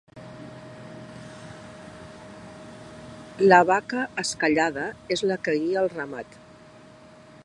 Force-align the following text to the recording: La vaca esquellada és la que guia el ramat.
La 3.53 3.61
vaca 3.71 4.07
esquellada 4.25 4.89
és 5.17 5.25
la 5.33 5.41
que 5.49 5.57
guia 5.61 5.85
el 5.87 5.93
ramat. 5.97 6.41